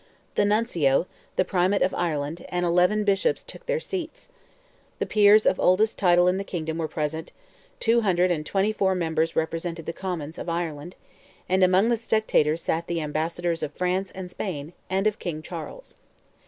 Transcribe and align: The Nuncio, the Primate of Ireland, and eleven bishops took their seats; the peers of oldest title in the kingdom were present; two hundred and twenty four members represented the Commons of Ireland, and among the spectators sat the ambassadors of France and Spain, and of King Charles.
The 0.33 0.45
Nuncio, 0.45 1.05
the 1.35 1.45
Primate 1.45 1.83
of 1.83 1.93
Ireland, 1.93 2.43
and 2.49 2.65
eleven 2.65 3.03
bishops 3.03 3.43
took 3.43 3.67
their 3.67 3.79
seats; 3.79 4.29
the 4.97 5.05
peers 5.05 5.45
of 5.45 5.59
oldest 5.59 5.99
title 5.99 6.27
in 6.27 6.37
the 6.37 6.43
kingdom 6.43 6.79
were 6.79 6.87
present; 6.87 7.31
two 7.79 8.01
hundred 8.01 8.31
and 8.31 8.43
twenty 8.43 8.73
four 8.73 8.95
members 8.95 9.35
represented 9.35 9.85
the 9.85 9.93
Commons 9.93 10.39
of 10.39 10.49
Ireland, 10.49 10.95
and 11.47 11.61
among 11.61 11.89
the 11.89 11.97
spectators 11.97 12.63
sat 12.63 12.87
the 12.87 12.99
ambassadors 12.99 13.61
of 13.61 13.73
France 13.73 14.09
and 14.15 14.31
Spain, 14.31 14.73
and 14.89 15.05
of 15.05 15.19
King 15.19 15.43
Charles. 15.43 15.97